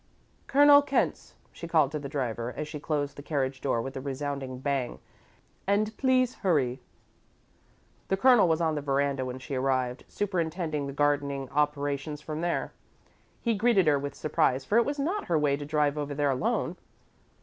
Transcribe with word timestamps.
"Colonel 0.47 0.81
Kent's," 0.81 1.35
she 1.51 1.67
called 1.67 1.91
to 1.91 1.99
the 1.99 2.09
driver, 2.09 2.55
as 2.57 2.67
she 2.67 2.79
closed 2.79 3.15
the 3.17 3.21
carriage 3.21 3.61
door 3.61 3.83
with 3.83 3.95
a 3.95 4.01
resounding 4.01 4.57
bang, 4.57 4.97
"and 5.67 5.95
please 5.95 6.33
hurry." 6.41 6.81
The 8.07 8.17
Colonel 8.17 8.47
was 8.47 8.61
on 8.61 8.73
the 8.73 8.81
veranda 8.81 9.25
when 9.25 9.37
she 9.37 9.53
arrived, 9.53 10.05
superintending 10.07 10.87
the 10.87 10.91
gardening 10.93 11.49
operations 11.51 12.19
from 12.19 12.41
there. 12.41 12.73
He 13.41 13.53
greeted 13.53 13.85
her 13.85 13.99
with 13.99 14.15
surprise, 14.15 14.65
for 14.65 14.79
it 14.79 14.85
was 14.85 14.97
not 14.97 15.25
her 15.25 15.37
way 15.37 15.55
to 15.55 15.65
drive 15.67 15.99
over 15.99 16.15
there 16.15 16.31
alone. 16.31 16.77